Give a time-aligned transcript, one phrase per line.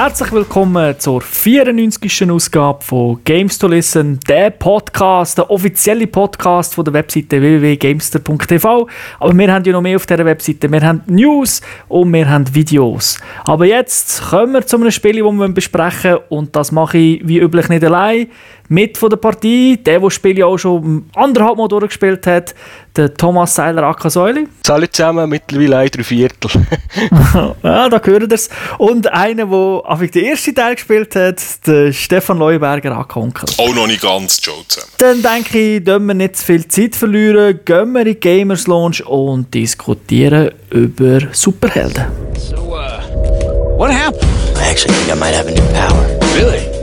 [0.00, 2.30] Herzlich willkommen zur 94.
[2.30, 8.88] Ausgabe von Games to Listen, der Podcast, der offizielle Podcast von der Webseite www.gamester.tv.
[9.18, 10.70] Aber wir haben ja noch mehr auf dieser Webseite.
[10.70, 13.18] Wir haben News und wir haben Videos.
[13.44, 16.22] Aber jetzt kommen wir zu einem Spiel, das wir besprechen wollen.
[16.28, 18.28] Und das mache ich wie üblich nicht allein
[18.68, 22.54] mit von der Partie, der, der das Spiel ja auch schon anderthalb Mal durchgespielt hat,
[22.96, 24.48] der Thomas Seiler Akasäuli.
[24.68, 26.50] Alle zusammen, mittlerweile ein Viertel.
[27.62, 28.48] ja, da gehört es.
[28.78, 33.48] Und einer, der den ersten Teil gespielt hat, der Stefan Leuberger Akonkel.
[33.58, 34.92] Auch noch nicht ganz, Joe zusammen.
[34.98, 38.66] Dann denke ich, dürfen wir nicht zu viel Zeit verlieren, gehen wir in die Gamers
[38.66, 42.06] Launch und diskutieren über Superhelden.
[42.36, 44.24] So, uh, what happened?
[44.56, 46.04] I actually think I might have a new power.
[46.34, 46.77] Really?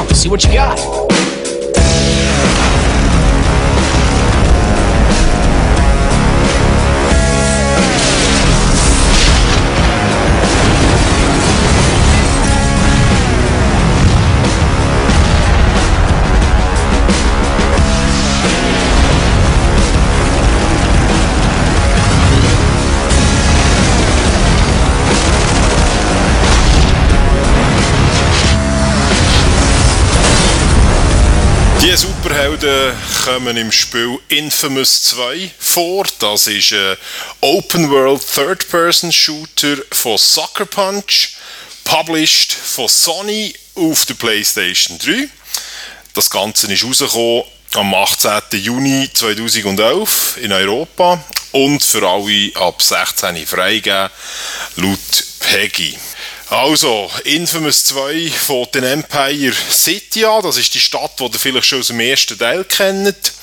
[0.00, 1.09] On, see what you got.
[32.30, 36.06] Superhelden kommen im Spiel Infamous 2 vor.
[36.20, 36.96] Das ist ein
[37.40, 41.30] Open-World Third-Person-Shooter von Sucker Punch,
[41.82, 45.28] published von Sony auf der PlayStation 3.
[46.14, 47.42] Das Ganze ist rausgekommen
[47.74, 48.60] am 18.
[48.60, 54.08] Juni 2011 in Europa und für alle ab 16 freigegeben,
[54.76, 55.98] laut Peggy.
[56.50, 60.42] Also, Infamous 2 von den Empire City an.
[60.42, 63.34] Das ist die Stadt, die ihr vielleicht schon aus dem ersten Teil kennt.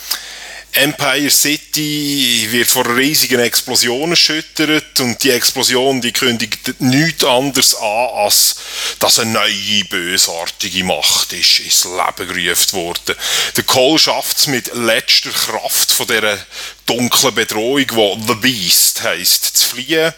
[0.74, 8.10] Empire City wird einer riesigen Explosion erschüttert und die Explosion die kündigt nichts anderes an,
[8.14, 8.58] als
[9.00, 13.16] dass eine neue bösartige Macht ist ins Leben gerufen worden.
[13.56, 16.38] Der Cole schafft es mit letzter Kraft von dieser
[16.86, 20.14] dunklen Bedrohung, die The Beast heisst, zu fliehen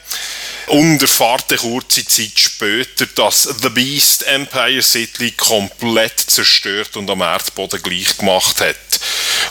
[0.70, 7.82] und erfahrt kurze Zeit später, dass The Beast Empire City komplett zerstört und am Erdboden
[7.82, 8.76] gleich gemacht hat.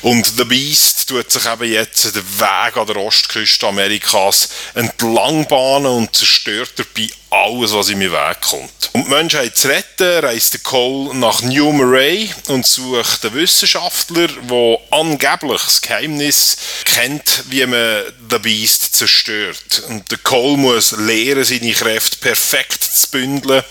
[0.02, 5.86] Und The Beast tut sich eben jetzt den Weg an der Ostküste Amerikas entlang bahnen
[5.86, 8.90] und zerstört dabei alles, was in mir Weg kommt.
[8.92, 14.78] Um die Menschheit zu retten, reist Cole nach New Murray und sucht einen Wissenschaftler, der
[14.90, 19.82] angeblich das Geheimnis kennt, wie man The Beast zerstört.
[19.88, 23.62] Und der Cole muss lernen, seine Kräfte perfekt zu bündeln,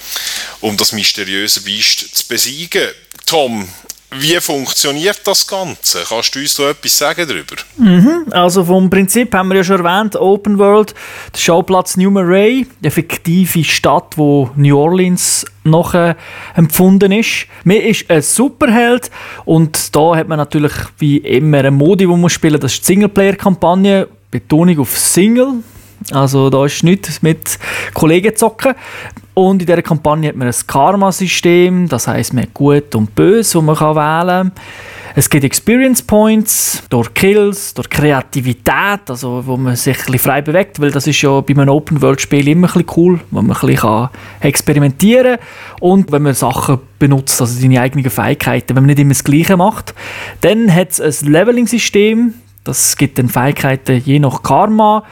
[0.61, 2.89] um das mysteriöse Beast zu besiegen.
[3.25, 3.67] Tom,
[4.11, 6.03] wie funktioniert das Ganze?
[6.07, 7.55] Kannst du uns da etwas sagen darüber?
[7.77, 10.95] Mhm, also vom Prinzip haben wir ja schon erwähnt, Open World,
[11.33, 16.15] der Schauplatz New Murray, eine fiktive Stadt, wo New Orleans noch äh,
[16.55, 17.47] empfunden ist.
[17.65, 19.11] Mir ist ein Superheld
[19.43, 22.61] und da hat man natürlich wie immer eine Modi, wo man spielen.
[22.61, 25.55] Das ist die Singleplayer-Kampagne, Betonung auf Single.
[26.11, 27.59] Also da ist nichts mit
[27.93, 28.75] Kollegen zocken.
[29.37, 33.59] Und in dieser Kampagne hat man ein Karma-System, das heißt man hat gut und böse,
[33.59, 34.51] wo man wählen kann.
[35.13, 40.81] Es gibt Experience Points durch Kills, durch Kreativität, also wo man sich ein frei bewegt,
[40.81, 44.09] weil das ist ja bei einem Open-World-Spiel immer ein cool, wo man ein bisschen
[44.39, 45.81] experimentieren kann.
[45.81, 49.55] Und wenn man Sachen benutzt, also seine eigenen Fähigkeiten, wenn man nicht immer das Gleiche
[49.55, 49.93] macht.
[50.41, 52.33] Dann hat es ein Leveling-System,
[52.63, 55.03] das gibt dann Fähigkeiten je nach Karma.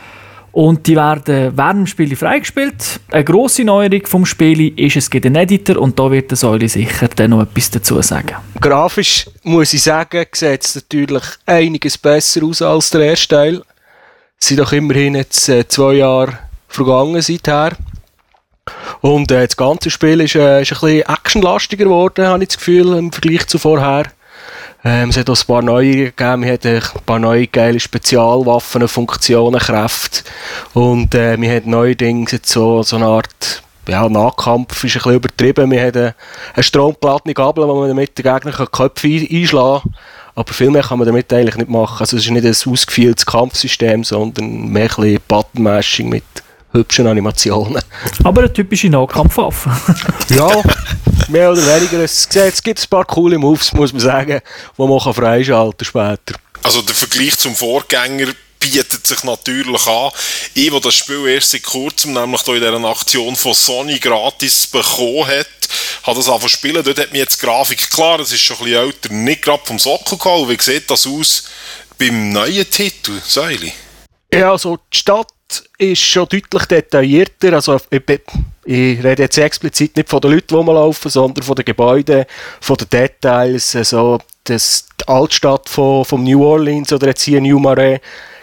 [0.55, 3.01] Und die werden während dem Spiel freigespielt.
[3.11, 6.69] Eine grosse Neuerung vom Spiel ist, es gibt einen Editor und da wird der Säule
[6.69, 8.38] sicher dann noch etwas dazu sagen.
[8.61, 13.61] Grafisch muss ich sagen, sieht es natürlich einiges besser aus als der erste Teil.
[14.39, 16.39] Es sind doch immerhin jetzt äh, zwei Jahre
[16.69, 17.73] vergangen seither.
[19.01, 22.57] Und äh, das ganze Spiel ist, äh, ist ein bisschen actionlastiger geworden, habe ich das
[22.59, 24.05] Gefühl, im Vergleich zu vorher.
[24.85, 26.44] Ähm, es hat auch ein paar neue gegeben.
[26.44, 30.22] Wir haben ein paar neue geile Spezialwaffen, Funktionen, Kräfte.
[30.76, 35.16] Und äh, wir haben neuerdings jetzt so, so eine Art ja, Nahkampf ist ein bisschen
[35.16, 35.72] übertrieben.
[35.72, 36.14] Wir haben
[36.53, 39.96] eine stromgeladene Gabel, wo man damit den Gegner Köpfe einschlagen kann.
[40.35, 41.97] Aber viel mehr kann man damit eigentlich nicht machen.
[41.99, 46.23] Also es ist nicht ein ausgefeiltes Kampfsystem, sondern mehr ein bisschen Button-Mashing mit
[46.73, 47.81] hübschen Animationen.
[48.23, 49.72] Aber eine typische Nahkampfwaffe.
[50.29, 50.47] ja,
[51.29, 51.99] mehr oder weniger.
[51.99, 54.41] Es, es gibt ein paar coole Moves, muss man sagen,
[54.77, 56.39] die man freischalten kann später.
[56.63, 60.11] Also der Vergleich zum Vorgänger bietet sich natürlich an.
[60.53, 64.67] Ich, der das Spiel erst seit kurzem, nämlich hier in dieser Aktion von Sony gratis
[64.67, 65.47] bekommen hat,
[66.03, 66.83] hat das angefangen spielen.
[66.83, 69.66] Dort hat mir jetzt die Grafik, klar, es ist schon ein bisschen älter, nicht gerade
[69.66, 70.49] vom Sockel gehauen.
[70.49, 71.43] Wie sieht das aus
[71.97, 73.73] beim neuen Titel, Säuli?
[74.33, 75.28] Ja, also die Stadt
[75.77, 77.53] ist schon deutlich detaillierter.
[77.53, 78.01] Also, ich,
[78.65, 82.25] ich rede jetzt explizit nicht von den Leuten, die rumlaufen, sondern von den Gebäuden,
[82.61, 83.75] von den Details.
[83.75, 87.99] Also, das, die Altstadt von, von New Orleans oder jetzt hier New Marais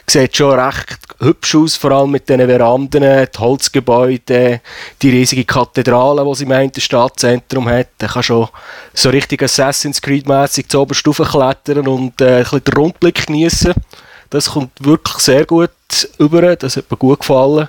[0.06, 4.60] sieht schon recht hübsch aus, vor allem mit diesen Veranden, die Holzgebäude,
[5.00, 7.88] die riesige Kathedrale, die sie im Stadtzentrum hat.
[7.98, 8.48] Da kann schon
[8.92, 13.72] so richtig Assassin's Creed-mässig zur Oberstufe klettern und äh, ein bisschen den Rundblick genießen.
[14.32, 15.70] Das kommt wirklich sehr gut
[16.16, 17.68] über, das hat mir gut gefallen.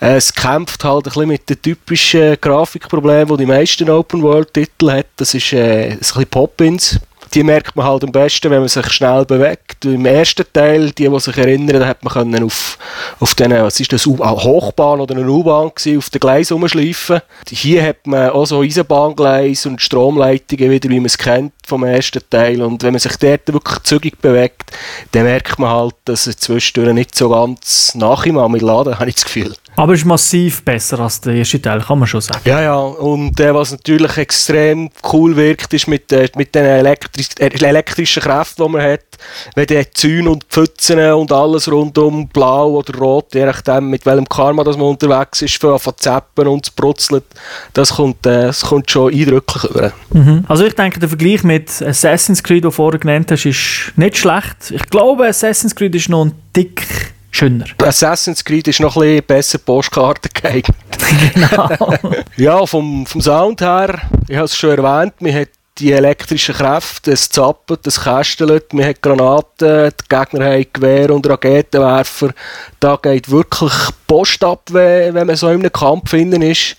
[0.00, 5.06] Äh, es kämpft halt ein bisschen mit den typischen Grafikproblemen, die die meisten Open-World-Titel hat.
[5.16, 7.00] Das ist äh, ein bisschen Pop-Ins
[7.34, 9.84] die merkt man halt am besten, wenn man sich schnell bewegt.
[9.84, 12.78] Im ersten Teil, die, die sich erinnern, da hat man können auf,
[13.20, 17.20] auf den, was ist das, Hochbahn oder eine U-Bahn auf den Gleis rumschleifen.
[17.48, 22.20] Hier hat man auch so Eisenbahngleis und Stromleitungen wieder, wie man es kennt vom ersten
[22.28, 22.62] Teil.
[22.62, 24.70] Und wenn man sich dort wirklich zügig bewegt,
[25.12, 29.08] dann merkt man halt, dass es zwischendurch nicht so ganz nach ihm am Laden, habe
[29.08, 29.54] ich das Gefühl.
[29.80, 32.42] Aber es ist massiv besser als der erste Teil, kann man schon sagen.
[32.44, 32.76] Ja, ja.
[32.76, 38.22] Und äh, was natürlich extrem cool wirkt, ist mit, äh, mit den elektri äh, elektrischen
[38.22, 39.06] Kräften, die man hat.
[39.54, 44.28] Wenn die Zäune und Pfützen und alles rundum blau oder rot, je nachdem, mit welchem
[44.28, 47.24] Karma das man unterwegs ist, für zappen und es brutzelt,
[47.72, 49.92] das kommt, äh, das kommt schon eindrücklich über.
[50.10, 50.44] Mhm.
[50.46, 54.18] Also ich denke, der Vergleich mit Assassin's Creed, den du vorher genannt hast, ist nicht
[54.18, 54.72] schlecht.
[54.72, 57.66] Ich glaube, Assassin's Creed ist noch ein dick schöner.
[57.78, 60.76] Assassin's Creed ist noch ein bisschen besser Postkarte geeignet.
[61.34, 61.94] genau.
[62.36, 65.48] ja, vom, vom Sound her, ich habe es schon erwähnt, man hat
[65.80, 71.28] die elektrischen Kräfte, es zappelt, es kästelt, man hat Granaten, die Gegner haben Gewehr und
[71.28, 72.30] Raketenwerfer.
[72.78, 73.72] Da geht wirklich
[74.06, 76.76] Post ab, wenn, man so in einem Kampf innen ist.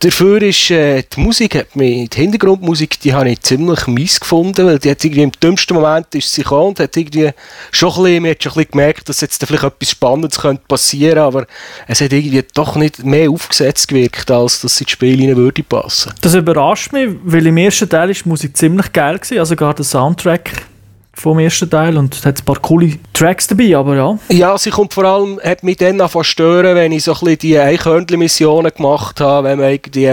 [0.00, 4.66] Dafür ist äh, die Musik, hat mich, die Hintergrundmusik, die habe ich ziemlich mies gefunden,
[4.66, 7.30] weil die hat irgendwie im dümmsten Moment ist sie gekommen und hat irgendwie
[7.70, 10.62] schon ein bisschen, man hat schon ein bisschen gemerkt, dass jetzt vielleicht etwas Spannendes könnte
[10.66, 11.46] passieren, aber
[11.86, 15.62] es hat irgendwie doch nicht mehr aufgesetzt gewirkt, als dass sie ins Spiel rein würde
[15.62, 16.12] passen.
[16.20, 19.76] Das überrascht mich, weil im ersten Teil ist die Musik ziemlich geil gewesen, also gerade
[19.76, 20.66] der Soundtrack
[21.14, 24.18] vom ersten Teil und hat ein paar coole Tracks dabei, aber ja.
[24.28, 27.38] Ja, sie kommt vor allem, hat mich dann angefangen stören, wenn ich so ein bisschen
[27.38, 30.06] die Eichhörnchen-Missionen gemacht habe, wenn man irgendwie,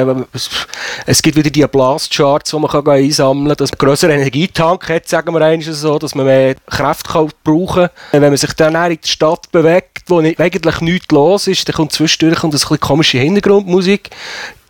[1.06, 4.88] es gibt wieder die Blast-Charts, die man kann einsammeln kann, dass man einen grösseren Energietank
[4.88, 8.21] hat, sagen wir eigentlich so, dass man mehr Kräfte kann brauchen kann.
[8.21, 11.92] Wenn man sich dann in der Stadt bewegt, wo eigentlich nichts los ist, dann kommt
[11.92, 14.10] zwischendurch und ein bisschen komische Hintergrundmusik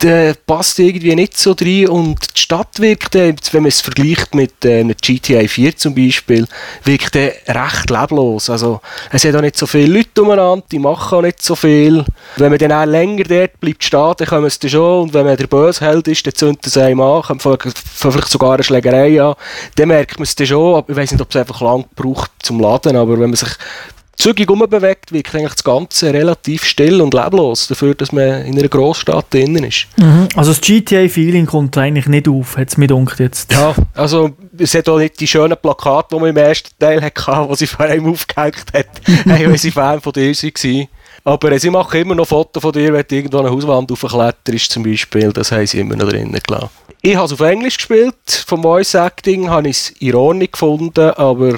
[0.04, 4.66] der passt irgendwie nicht so rein und die Stadt wirkt, wenn man es vergleicht mit
[4.66, 6.46] äh, GTA 4 zum Beispiel,
[6.84, 8.50] wirkt recht leblos.
[8.50, 12.04] Also es hat auch nicht so viele Leute umeinander, die machen auch nicht so viel.
[12.36, 15.38] Wenn man dann auch länger dort bleibt stehen, dann kommen sie schon und wenn man
[15.38, 19.36] der Bösheld ist, dann zündet es einem an, kommt vielleicht sogar eine Schlägerei an,
[19.76, 22.60] dann merkt man es dann schon, ich weiß nicht, ob es einfach lang braucht zum
[22.60, 23.56] Laden, aber wenn man sich
[24.16, 28.68] zügig umbewegt, wirkt eigentlich das Ganze relativ still und leblos, dafür, dass man in einer
[28.68, 29.88] Großstadt drinnen ist.
[29.98, 30.28] Mhm.
[30.36, 33.52] Also das GTA-Feeling kommt eigentlich nicht auf, hat es mir gedacht jetzt.
[33.52, 37.48] Ja, also es hat auch nicht die schönen Plakate, die man im ersten Teil hatte,
[37.50, 38.88] die sie vor allem aufgehängt hat,
[39.26, 40.88] hey, weil sie Fan von dir waren.
[41.26, 44.72] Aber äh, sie machen immer noch Fotos von dir, wenn du irgendwo eine Hauswand aufkletterst
[44.72, 46.70] zum Beispiel, das haben sie immer noch drinnen gelassen.
[47.02, 48.16] Ich habe es auf Englisch gespielt,
[48.48, 51.58] vom Voice Acting habe ich es Ordnung gefunden, aber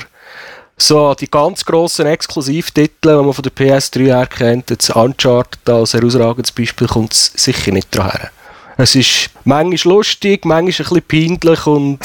[0.77, 5.93] so die ganz grossen Exklusivtitel, die man von der PS3 her kennt, jetzt Uncharted als
[5.93, 8.31] herausragendes Beispiel, kommt es sicher nicht daher.
[8.77, 11.99] Es ist manchmal lustig, manchmal ein bisschen peinlich und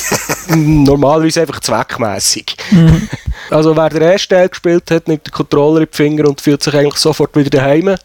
[0.87, 2.57] normalerweise einfach zweckmässig.
[2.71, 3.09] Mhm.
[3.51, 6.63] Also wer den ersten Teil gespielt hat, nimmt den Controller in die Finger und fühlt
[6.63, 7.97] sich eigentlich sofort wieder daheim.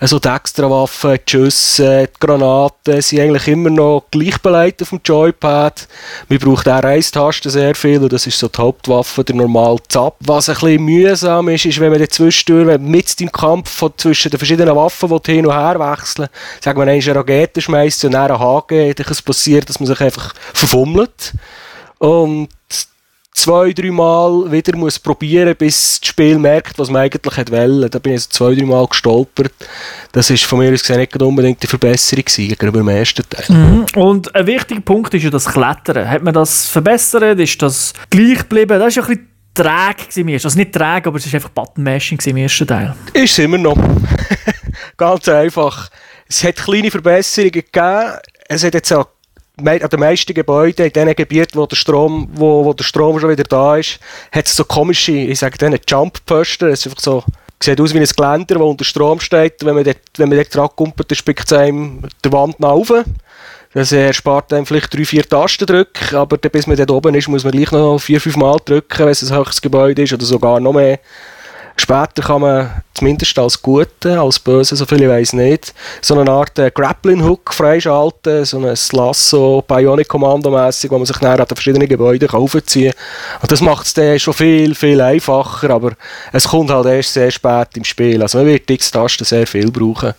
[0.00, 5.00] Also die Extrawaffen, die Schüsse, die Granaten sind eigentlich immer noch gleich beleidigt auf dem
[5.04, 5.86] Joypad.
[6.28, 10.16] Man braucht auch Reistasten sehr viel und das ist so die Hauptwaffe, der normale Zap.
[10.20, 14.30] Was ein bisschen mühsam ist, ist, wenn man zwischendurch, wenn mit im Kampf von zwischen
[14.30, 16.28] den verschiedenen Waffen, hin und her wechseln,
[16.60, 21.34] sagen wir, eine Rakete schmeißt eine HG, kann es passieren, dass man sich einfach verfummelt.
[21.98, 22.48] Und
[23.32, 27.90] zwei, drei Mal wieder muss probieren, bis das Spiel merkt, was man eigentlich hat wollen.
[27.90, 29.52] Da bin ich so zwei, drei Mal gestolpert.
[30.12, 33.44] Das ist von mir aus gesehen nicht unbedingt eine Verbesserung gegenüber dem ersten Teil.
[33.48, 33.86] Mhm.
[33.96, 36.08] Und ein wichtiger Punkt ist ja das Klettern.
[36.08, 37.38] Hat man das verbessert?
[37.38, 38.78] Ist das gleich geblieben?
[38.78, 40.46] Das ist ja ein bisschen träge im ersten.
[40.46, 42.94] Also nicht träge, aber es ist einfach Button-Mashing im ersten Teil.
[43.12, 43.76] Ist es immer noch.
[44.96, 45.90] Ganz einfach.
[46.30, 48.12] Es hat kleine Verbesserungen gegeben.
[48.48, 49.08] Es hat jetzt auch
[49.56, 53.30] an den meisten Gebäuden, in den Gebieten, wo der Strom, wo, wo der Strom schon
[53.30, 53.98] wieder da ist,
[54.30, 56.68] hat es so komische, ich sage denen Jump-Poster.
[56.68, 57.24] Es so,
[57.60, 59.64] sieht aus wie ein Geländer, das unter Strom steht.
[59.64, 62.74] Wenn man dort, wenn man dort dran kumpelt, dann spickt es einem der Wand nach
[62.74, 63.02] oben.
[63.74, 67.52] Das erspart einem vielleicht drei, vier Tastendrücke, aber bis man dort oben ist, muss man
[67.52, 70.72] gleich noch vier, fünf Mal drücken, wenn es ein höchstes Gebäude ist oder sogar noch
[70.72, 71.00] mehr
[71.80, 75.72] Später kann man zumindest als Gute, als Böse, so viel ich weiß nicht,
[76.02, 81.38] so eine Art äh, Grappling-Hook freischalten, so ein Lasso, Bionic-Kommando-mässig, wo man sich dann an
[81.38, 83.40] den verschiedenen Gebäuden aufziehen kann.
[83.40, 85.92] Und das macht es dann schon viel, viel einfacher, aber
[86.34, 88.20] es kommt halt erst sehr spät im Spiel.
[88.20, 90.12] Also man wird X-Tasten sehr viel brauchen.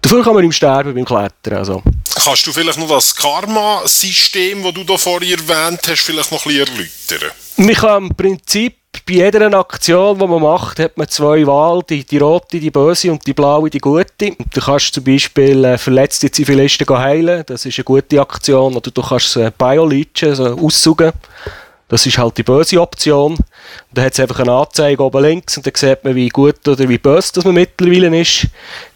[0.00, 1.58] Dafür kann man im Sterben beim Klettern.
[1.58, 1.82] Also.
[2.24, 6.54] Kannst du vielleicht noch das Karma-System, das du da vorhin erwähnt hast, vielleicht noch ein
[6.54, 7.36] bisschen erläutern?
[7.58, 12.04] Man kann im Prinzip bei jeder Aktion, die man macht, hat man zwei Wahlen, die,
[12.04, 14.36] die rote, die böse und die blaue, die gute.
[14.52, 18.76] Du kannst zum Beispiel äh, verletzte Zivilisten heilen, das ist eine gute Aktion.
[18.76, 21.12] Oder du kannst äh, Bio-Leechen, also aussaugen.
[21.88, 23.36] Das ist halt die böse Option.
[23.92, 26.88] Da hat es einfach eine Anzeige oben links und dann sieht man, wie gut oder
[26.88, 28.48] wie böse das man mittlerweile ist.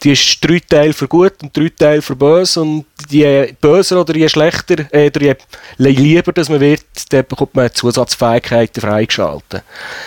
[0.03, 4.17] Die ist drei Teile für gut und drei Teile für böse und je böser oder
[4.17, 5.37] je schlechter, äh, oder je
[5.79, 9.63] lieber das man wird, dann bekommt man Zusatzfähigkeiten freigeschaltet.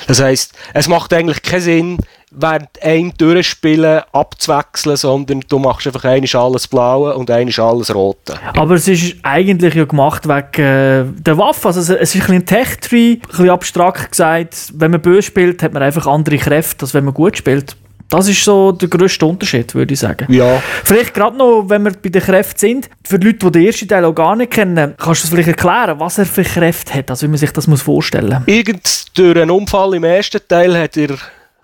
[0.07, 1.97] Das heisst, es macht eigentlich keinen Sinn,
[2.35, 8.35] während einem Durchspielen abzuwechseln, sondern du machst einfach eines alles Blaue und eines alles Rote.
[8.55, 11.67] Aber es ist eigentlich ja gemacht wegen äh, der Waffe.
[11.67, 14.73] Also es ist ein bisschen Tech-Tree, ein bisschen abstrakt gesagt.
[14.73, 17.75] Wenn man böse spielt, hat man einfach andere Kräfte, als wenn man gut spielt.
[18.09, 20.31] Das ist so der grösste Unterschied, würde ich sagen.
[20.31, 20.61] Ja.
[20.83, 23.87] Vielleicht gerade noch, wenn wir bei den Kräften sind, für die Leute, die den ersten
[23.87, 27.09] Teil auch gar nicht kennen, kannst du das vielleicht erklären, was er für Kräfte hat,
[27.09, 28.55] also wie man sich das vorstellen muss?
[28.55, 31.17] Irgend durch einen Unfall im ersten Teil hat er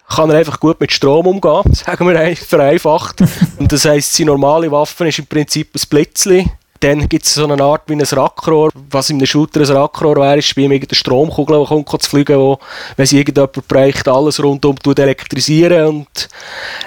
[0.09, 3.21] kann er einfach gut mit Strom umgehen, sagen wir vereinfacht.
[3.59, 6.49] und das heisst, seine normale Waffe ist im Prinzip ein Blitzli.
[6.81, 10.15] Dann gibt es so eine Art wie ein Rackrohr, was in einem Shooter ein Rackrohr
[10.15, 12.57] wäre, ist bei ihm eine Stromkugel, die kommt zu fliegen, wo,
[12.95, 16.29] wenn sie irgendjemand bräuchte, alles rundum elektrisieren und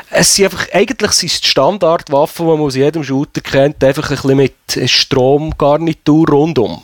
[0.08, 4.16] es sind einfach, eigentlich sind es Standardwaffen, die man aus jedem Shooter kennt, einfach ein
[4.16, 6.82] bisschen mit Stromgarnitur rundum.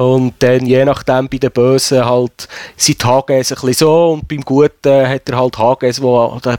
[0.00, 4.26] Und dann je nachdem bei den Bösen halt sind die HGs ein bisschen so und
[4.26, 6.54] beim Guten hat er halt HGs, die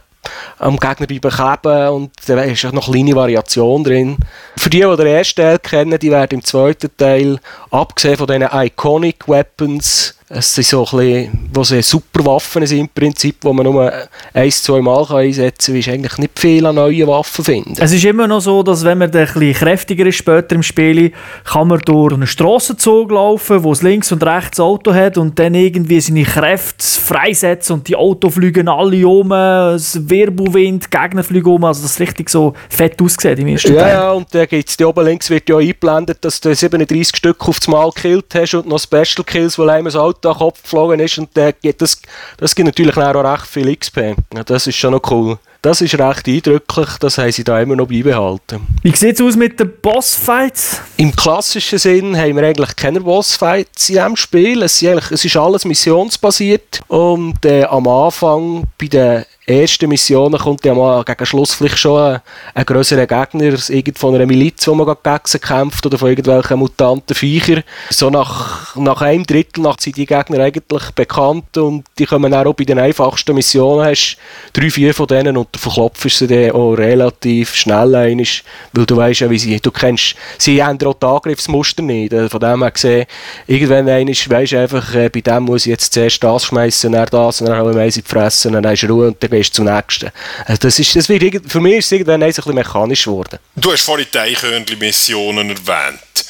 [0.60, 4.18] am Gegner bleiben und da ist auch noch kleine Variation drin.
[4.56, 7.40] Für die, die den ersten Teil kennen, die werden im zweiten Teil,
[7.72, 12.80] abgesehen von diesen Iconic Weapons, es sind so ein bisschen, wo sie super Waffen sind
[12.80, 13.92] im Prinzip, wo man nur
[14.34, 17.76] ein, zwei Mal einsetzen kann, ist eigentlich nicht viel an neuen Waffen finden.
[17.78, 21.12] Es ist immer noch so, dass wenn man ein bisschen kräftiger ist später im Spiel,
[21.44, 25.54] kann man durch einen Strassenzug laufen, wo es links und rechts Auto hat und dann
[25.54, 31.64] irgendwie seine Kräfte freisetzen und die Autos fliegen alle um, es Wirbelwind, Gegner fliegen um,
[31.66, 33.94] also das richtig so fett aussieht im ersten ja, Teil.
[33.94, 37.60] Ja, und dann gibt's die oben links wird ja eingeblendet, dass du 37 Stück auf
[37.60, 41.00] das Mal gekillt hast und noch Special Kills, wo einem das Auto den Kopf geflogen
[41.00, 42.02] ist und der, das,
[42.38, 44.16] das gibt natürlich auch recht viel XP.
[44.34, 45.38] Ja, das ist schon noch cool.
[45.64, 48.62] Das ist recht eindrücklich, das haben sie da immer noch beibehalten.
[48.82, 50.82] Wie sieht es aus mit den Bossfights?
[50.98, 54.64] Im klassischen Sinn haben wir eigentlich keine Bossfights in diesem Spiel.
[54.64, 60.64] Es ist, es ist alles missionsbasiert und äh, am Anfang bei den ersten Missionen kommt
[60.66, 62.22] ja mal gegen Schluss vielleicht schon ein,
[62.54, 63.58] ein grösserer Gegner,
[63.98, 67.64] von einer Miliz, wo man gegen kämpft oder von irgendwelchen mutanten Viechern.
[67.90, 72.54] So nach, nach einem Drittel nach sind die Gegner eigentlich bekannt und die kommen auch
[72.54, 74.18] bei den einfachsten Missionen, hast
[74.54, 78.44] drei, vier von denen und du verklopfst sie dann auch relativ schnell einig,
[78.74, 82.40] weil du weißt ja, wie sie, du kennst, sie haben auch die Angriffsmuster nicht, von
[82.40, 83.06] dem her gesehen,
[83.48, 87.08] irgendwann einig weisst du einfach, äh, bei dem muss ich jetzt zuerst das schmeißen, dann
[87.08, 89.31] das und dann habe ich meins in die Fresse und dann du Ruhe und dann
[89.32, 90.12] gehst du zum nächsten.
[90.46, 93.40] Also das ist, das wird, für mich ist es irgendwann ein bisschen mechanisch geworden.
[93.56, 96.26] Du hast vorhin die Eichhörnchen-Missionen erwähnt.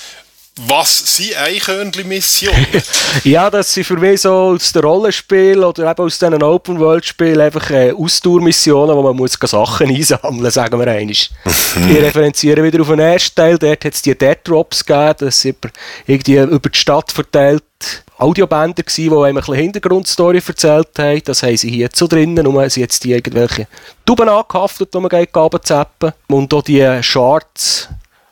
[0.68, 2.68] Was sind Eichhörnchen-Missionen?
[3.24, 7.70] ja, das sind für mich so aus dem Rollenspiel oder eben aus diesen Open-World-Spielen einfach
[7.72, 11.12] äh, Ausdauermissionen, wo man muss Sachen einsammeln muss, sagen wir einmal.
[11.16, 15.42] ich referenziere wieder auf den ersten Teil, dort hat es die Dead Drops gegeben, das
[15.42, 15.58] sind
[16.06, 17.64] irgendwie über die Stadt verteilt
[18.22, 21.22] Audiobänder gewesen, die einem ein bisschen Hintergrundstory erzählt haben.
[21.26, 23.68] Das haben sie hier so drinnen, nur sie jetzt die irgendwelche
[24.06, 26.12] Tuben angehaftet, die man geht zappen.
[26.28, 27.90] Und auch die Charts,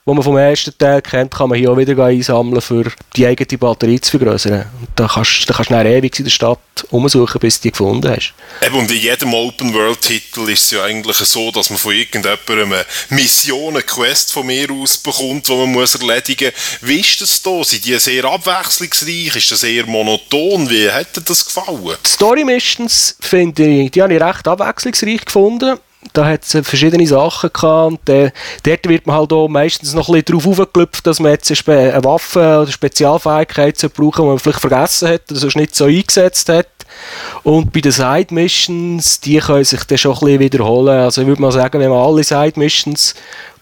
[0.10, 3.58] die man vom ersten Teil kennt, kann man hier auch wieder einsammeln, für die eigene
[3.58, 4.66] Batterie zu vergrößern.
[4.96, 8.10] da kannst, da kannst du dann ewig in der Stadt umsuchen, bis du die gefunden
[8.10, 8.34] hast.
[8.66, 12.86] Eben, und in jedem Open-World-Titel ist es ja eigentlich so, dass man von irgendjemandem eine
[13.10, 16.90] Mission, eine Quest von mir aus bekommt, die man muss erledigen muss.
[16.90, 17.64] Wie ist das da?
[17.64, 19.36] Sind die sehr abwechslungsreich?
[19.36, 20.70] Ist das eher monoton?
[20.70, 21.98] Wie hat dir das gefallen?
[22.06, 25.80] Die Story-Missions, finde ich, die habe ich recht abwechslungsreich gefunden
[26.14, 28.32] da hat es verschiedene Sachen gehabt und äh,
[28.64, 31.94] dort wird man halt auch meistens noch ein bisschen darauf aufgeklüpft, dass man jetzt eine,
[31.94, 36.48] eine Waffe oder Spezialfähigkeit brauchen die man vielleicht vergessen hat oder sonst nicht so eingesetzt
[36.50, 36.68] hat.
[37.44, 41.00] Und bei den Side Missions, die können sich dann schon ein bisschen wiederholen.
[41.00, 43.14] Also ich würde mal sagen, wenn man alle Side Missions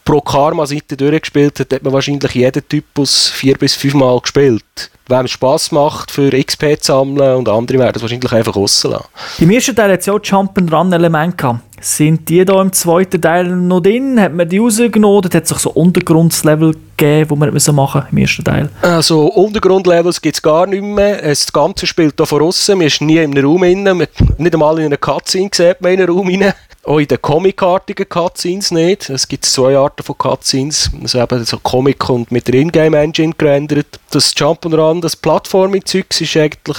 [0.08, 4.64] pro Karma-Seite durchgespielt hat, hat man wahrscheinlich jeden Typus vier bis fünfmal gespielt.
[5.10, 9.04] Wem es Spass macht, für XP zu sammeln und andere werden es wahrscheinlich einfach rauslassen.
[9.40, 11.60] Im ersten Teil hat es ja auch Jump-and-Run-Elemente gehabt.
[11.82, 14.20] Sind die da im zweiten Teil noch drin?
[14.20, 15.26] Hat man die rausgenommen?
[15.26, 18.70] Hat es so Untergrundlevel gegeben, die man machen musste im ersten Teil?
[18.82, 21.22] Also Untergrundlevels gibt es gar nicht mehr.
[21.22, 22.78] Das Ganze spielt hier von außen.
[22.78, 24.08] Man ist nie in einem Raum drin.
[24.38, 26.54] Nicht einmal in einer Cutscene sieht man in einen Raum rein.
[26.88, 29.10] Auch in den comicartigen Cutscenes nicht.
[29.10, 30.89] Es gibt zwei Arten von Cutscenes.
[31.01, 34.00] Also eben so Comic und mit der Ingame-Engine gerendert.
[34.10, 36.77] Das Jump'n'Run, das Plattforming-Zeug ist eigentlich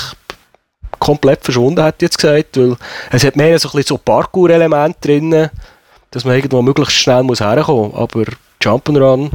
[0.98, 2.76] komplett verschwunden, hätte ich jetzt gesagt, weil
[3.10, 5.50] es hat mehr so ein bisschen so Parkour-Elemente drin,
[6.10, 8.00] dass man irgendwo möglichst schnell herkommen muss.
[8.00, 8.24] Aber
[8.62, 9.30] Jump'n'Run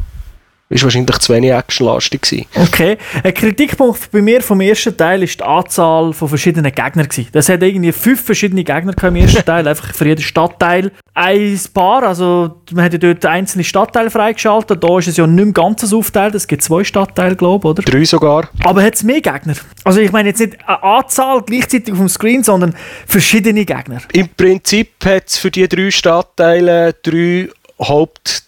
[0.74, 2.46] ist wahrscheinlich zu wenig actionlastig gewesen.
[2.56, 2.98] Okay.
[3.22, 7.28] Ein Kritikpunkt bei mir vom ersten Teil ist die Anzahl von verschiedenen Gegnern gewesen.
[7.32, 12.02] Das hat irgendwie fünf verschiedene Gegner im ersten Teil, einfach für jeden Stadtteil ein paar.
[12.02, 14.82] Also man hat ja dort einzelne Stadtteile freigeschaltet.
[14.82, 16.34] Da ist es ja nicht mehr ganz aufgeteilt.
[16.34, 17.82] Es gibt zwei Stadtteile, glaube ich, oder?
[17.82, 18.48] Drei sogar.
[18.64, 19.54] Aber hat es mehr Gegner?
[19.84, 22.74] Also ich meine jetzt nicht eine Anzahl gleichzeitig auf dem Screen, sondern
[23.06, 24.02] verschiedene Gegner.
[24.12, 28.42] Im Prinzip hat es für die drei Stadtteile drei Haupt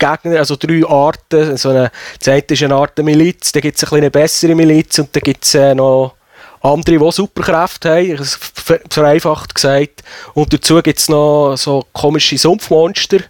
[0.00, 1.56] Gegner, also drei Arten.
[1.56, 5.14] So eine, das eine ist eine Art Miliz, dann gibt es eine bessere Miliz und
[5.14, 6.14] dann gibt es äh, noch
[6.62, 10.02] andere, die Superkräfte haben, vereinfacht gesagt.
[10.34, 13.20] Und dazu gibt es noch so komische Sumpfmonster.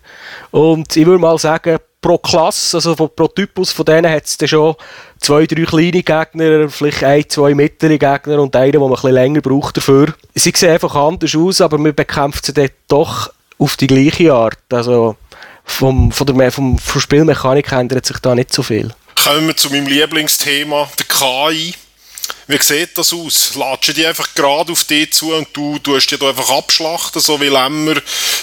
[0.50, 4.75] Und ich würde mal sagen, pro Klasse, also pro Typus von denen hat es schon
[5.19, 9.41] zwei, drei kleine Gegner, vielleicht ein, zwei mittlere Gegner und einen, der man bisschen länger
[9.41, 10.15] braucht dafür.
[10.35, 14.59] Sie sehen einfach anders aus, aber man bekämpft sie dort doch auf die gleiche Art.
[14.73, 15.17] Also
[15.71, 18.93] vom, von der, vom, von Spielmechanik ändert sich da nicht so viel.
[19.15, 21.75] Kommen wir zu meinem Lieblingsthema, der KI.
[22.50, 23.54] Wie sieht das aus?
[23.54, 27.40] Latschen die einfach gerade auf dich zu und du tust die da einfach abschlachten, so
[27.40, 27.95] wie Lämmer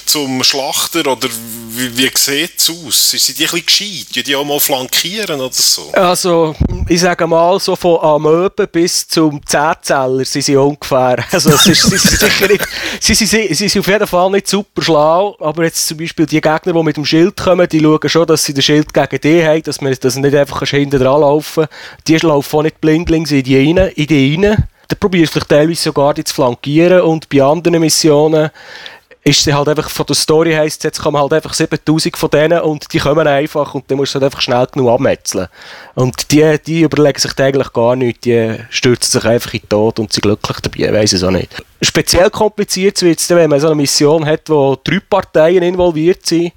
[0.05, 1.01] zum Schlachter?
[1.11, 1.27] Oder
[1.71, 3.11] wie, wie sieht es aus?
[3.11, 4.15] Sind die ein bisschen gescheit?
[4.15, 5.91] Die, die auch mal flankieren oder so?
[5.91, 6.55] Also,
[6.87, 11.25] ich sage mal, so von Amöben bis zum Zehnzeller sind sie ungefähr.
[11.37, 12.65] Also, es ist, sie, sind sicher nicht,
[13.01, 16.25] sie, sie, sie, sie sind auf jeden Fall nicht super schlau, aber jetzt zum Beispiel
[16.25, 19.21] die Gegner, die mit dem Schild kommen, die schauen schon, dass sie den Schild gegen
[19.21, 21.67] dich haben, dass man dass nicht einfach hinten dran laufen
[22.07, 24.41] Die laufen auch nicht blindlings in die rein Ideen.
[24.41, 28.51] Dann probierst du teilweise sogar die zu flankieren und bei anderen Missionen
[29.27, 32.61] ist sie halt einfach von der Story heisst, jetzt kommen halt einfach 7000 von denen
[32.61, 35.47] und die kommen einfach und dann musst du halt einfach schnell genug abmetzeln.
[35.95, 39.99] Und die, die überlegen sich eigentlich gar nichts, die stürzen sich einfach in den Tod
[39.99, 41.61] und sind glücklich dabei, weiss es auch nicht.
[41.81, 46.53] Speziell kompliziert wird es wenn man so eine Mission hat, wo drei Parteien involviert sind.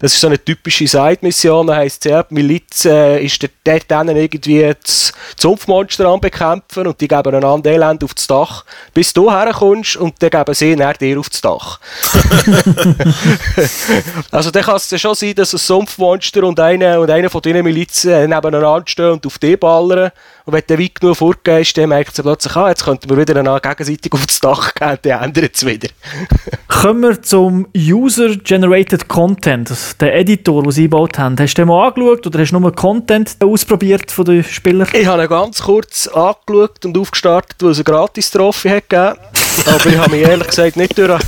[0.00, 4.08] Das ist so eine typische Side-Mission, da heisst es die Miliz äh, ist dort dann
[4.08, 9.96] irgendwie das Zumpfmonster anbekämpfen und die geben einander Elend auf das Dach, bis du herkommst
[9.96, 11.78] und dann geben sie dann dir auf das Dach.
[14.30, 17.62] also dann kann es schon sein, dass ein Sumpfmonster und einer und eine von deinen
[17.62, 20.12] Milizen nebeneinander stehen und auf dich ballern
[20.44, 23.60] und wenn du weit genug vorgehst, dann merkt sie plötzlich, ah, jetzt könnten wir wieder
[23.60, 25.88] gegenseitig auf das Dach gehen, dann ändert es wieder.
[26.68, 29.70] Kommen wir zum User-Generated Content,
[30.00, 31.36] der Editor, den sie eingebaut haben.
[31.38, 34.88] Hast du den mal angeschaut oder hast du nur Content ausprobiert von den Spielern?
[34.92, 39.16] Ich habe ihn ganz kurz angeschaut und aufgestartet, weil es eine Gratis-Trophy hat gegeben.
[39.66, 41.22] Aber ich habe mich ehrlich gesagt nicht durch,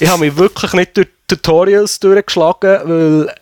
[0.00, 3.34] ich habe mich wirklich nicht durch Tutorials durchgeschlagen, weil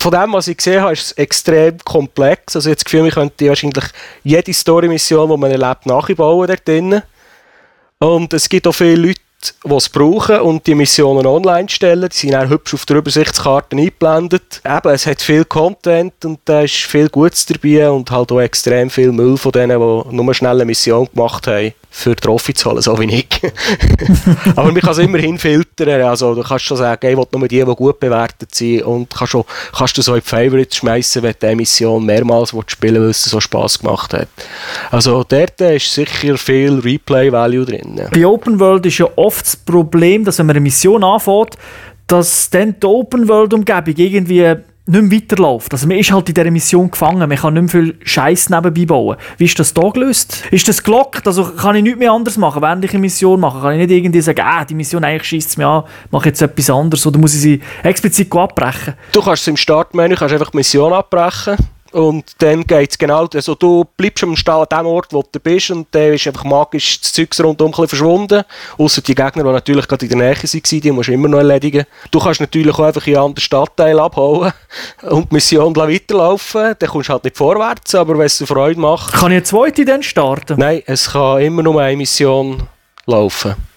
[0.00, 2.56] von dem, was ich gesehen habe, ist es extrem komplex.
[2.56, 3.84] Also jetzt Gefühl, ich könnte wahrscheinlich
[4.24, 7.02] jede Story-Mission, die man erlebt, nachbauen dort drinnen.
[8.02, 9.20] Und es gibt auch viele Leute,
[9.64, 12.08] die es brauchen und die Missionen online stellen.
[12.10, 14.60] Die sind auch hübsch auf der Übersichtskarte eingeblendet.
[14.64, 18.90] Eben, es hat viel Content und da ist viel Gutes dabei und halt auch extrem
[18.90, 22.80] viel Müll von denen, die nur schnell eine Mission gemacht haben für Trophy zu holen,
[22.80, 23.26] so wie ich.
[24.56, 26.02] Aber man kann es immerhin filtern.
[26.02, 28.82] Also, du kannst schon sagen, ich will nur die, die gut bewertet sind.
[28.82, 29.44] Und kannst, schon,
[29.76, 33.26] kannst du so in die Favorites schmeißen, wenn du eine Mission mehrmals spielen willst, weil
[33.26, 34.28] es so Spass gemacht hat.
[34.90, 38.00] Also, dort ist sicher viel Replay-Value drin.
[38.12, 41.56] Bei Open World ist ja oft das Problem, dass wenn man eine Mission anfängt,
[42.06, 44.56] dass dann die Open World-Umgebung irgendwie
[44.90, 45.72] nicht mehr weiterläuft.
[45.72, 48.86] Also man ist halt in dieser Mission gefangen, man kann nicht mehr viel Scheiß nebenbei
[48.86, 49.16] bauen.
[49.36, 50.44] Wie ist das da gelöst?
[50.50, 51.26] Ist das gelockt?
[51.26, 53.60] Also kann ich nichts mehr anderes machen, während ich eine Mission mache?
[53.60, 56.42] Kann ich nicht irgendwie sagen, ah, die Mission eigentlich schießt es mir an, mache jetzt
[56.42, 58.94] etwas anderes oder muss ich sie explizit abbrechen?
[59.12, 61.56] Du kannst im Startmenü kannst einfach Mission abbrechen
[61.92, 65.40] und dann geht es genau, also du bleibst am Stall an dem Ort, wo du
[65.40, 68.44] bist und dann ist einfach magisch das Zeug rundum ein verschwunden.
[68.78, 71.38] Außer die Gegner, die natürlich gerade in der Nähe waren, die musst du immer noch
[71.38, 71.86] erledigen.
[72.10, 74.52] Du kannst natürlich auch einfach in einen anderen Stadtteil abhauen
[75.02, 76.74] und die Mission weiterlaufen.
[76.78, 79.12] Dann kommst du halt nicht vorwärts, aber wenn es dir Freude macht...
[79.12, 80.58] Kann ich eine zweite dann starten?
[80.58, 82.68] Nein, es kann immer nur eine Mission
[83.06, 83.69] laufen.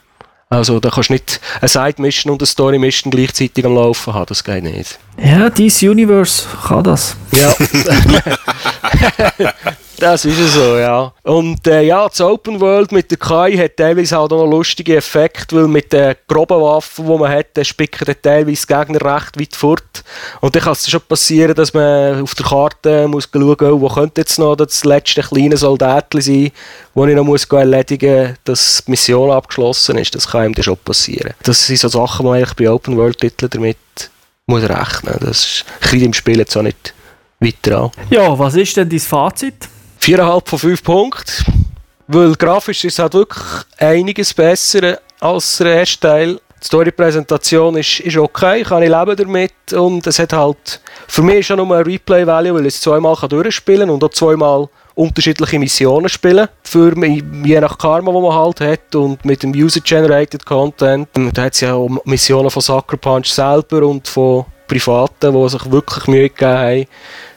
[0.53, 4.43] Also da kannst du nicht eine Side-Mission und eine Story-Mission gleichzeitig am Laufen haben, das
[4.43, 4.99] geht nicht.
[5.17, 7.15] Ja, DC Universe kann das.
[7.31, 7.53] Ja.
[10.03, 11.13] Das ist so, ja.
[11.23, 14.97] Und äh, ja, das Open World mit der KI hat teilweise halt auch noch lustige
[14.97, 19.55] Effekte, weil mit den groben Waffen, die man hat, spicken dann teilweise Gegner recht weit
[19.55, 20.03] fort.
[20.41, 23.87] Und dann kann es schon passieren, dass man auf der Karte muss schauen muss, wo
[23.87, 26.51] könnte jetzt noch das letzte kleine Soldatchen sein,
[26.93, 30.13] wo ich noch muss erledigen muss, dass die Mission abgeschlossen ist.
[30.15, 31.33] Das kann ihm dann schon passieren.
[31.43, 33.77] Das sind so Sachen, die man eigentlich bei Open World Titeln damit
[34.47, 35.15] muss rechnen.
[35.21, 36.93] Das kriegt im Spiel jetzt auch nicht
[37.39, 37.91] weiter an.
[38.09, 39.69] Ja, was ist denn dein Fazit?
[40.03, 41.65] 4,5 von 5 Punkten.
[42.07, 43.41] Weil grafisch ist es halt wirklich
[43.77, 46.41] einiges besser als der erste Teil.
[46.61, 49.53] Die Story-Präsentation ist, ist okay, kann ich leben damit.
[49.71, 53.15] Und es hat halt, für mich ist ja nur ein Replay-Value, weil ich es zweimal
[53.15, 56.93] durchspielen kann und auch zweimal unterschiedliche Missionen spielen, für
[57.45, 61.07] je nach Karma, wo man halt hat und mit dem User-Generated Content.
[61.13, 65.71] Da hat es ja auch Missionen von Sucker Punch selber und von Privaten, die sich
[65.71, 66.87] wirklich Mühe gegeben haben.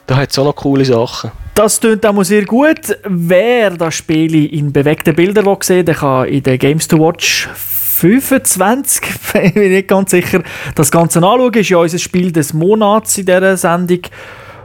[0.08, 1.30] Da hat es auch noch coole Sachen.
[1.56, 2.98] Das klingt auch sehr gut.
[3.08, 9.02] Wer das Spiel in bewegten Bildern sehen der kann in der Games to Watch 25,
[9.32, 10.42] bin ich nicht ganz sicher,
[10.74, 11.54] das Ganze anschauen.
[11.54, 14.00] Ist ja unser Spiel des Monats in dieser Sendung.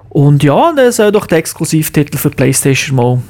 [0.10, 3.22] Und ja, das soll doch der Exklusivtitel für PlayStation mal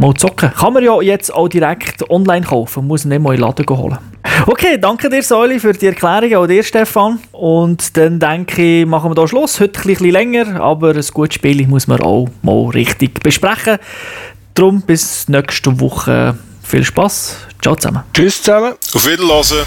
[0.00, 0.52] mal zocken.
[0.52, 3.98] Kann man ja jetzt auch direkt online kaufen, muss nicht mal in den Laden holen.
[4.46, 7.20] Okay, danke dir, Säuli, für die Erklärung, auch dir, Stefan.
[7.32, 9.60] Und dann denke ich, machen wir da Schluss.
[9.60, 13.78] Heute ein bisschen länger, aber ein gutes Spiel muss man auch mal richtig besprechen.
[14.54, 16.36] Darum bis nächste Woche.
[16.62, 17.36] Viel Spaß.
[17.62, 18.02] Ciao zusammen.
[18.14, 18.74] Tschüss zusammen.
[18.94, 19.66] Auf Wiedersehen.